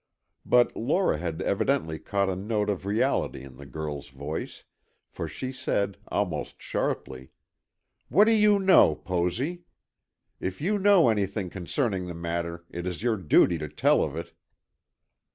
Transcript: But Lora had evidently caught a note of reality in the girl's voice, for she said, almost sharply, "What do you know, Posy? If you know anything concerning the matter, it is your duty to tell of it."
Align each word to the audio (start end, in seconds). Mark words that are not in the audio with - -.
But 0.47 0.75
Lora 0.75 1.19
had 1.19 1.43
evidently 1.43 1.99
caught 1.99 2.27
a 2.27 2.35
note 2.35 2.71
of 2.71 2.87
reality 2.87 3.43
in 3.43 3.57
the 3.57 3.67
girl's 3.67 4.07
voice, 4.09 4.63
for 5.07 5.27
she 5.27 5.51
said, 5.51 5.95
almost 6.07 6.59
sharply, 6.59 7.29
"What 8.09 8.23
do 8.23 8.31
you 8.31 8.57
know, 8.57 8.95
Posy? 8.95 9.61
If 10.39 10.59
you 10.59 10.79
know 10.79 11.09
anything 11.09 11.51
concerning 11.51 12.07
the 12.07 12.15
matter, 12.15 12.65
it 12.71 12.87
is 12.87 13.03
your 13.03 13.15
duty 13.15 13.59
to 13.59 13.69
tell 13.69 14.03
of 14.03 14.15
it." 14.15 14.33